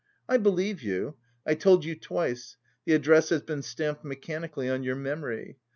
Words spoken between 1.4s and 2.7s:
I told you twice.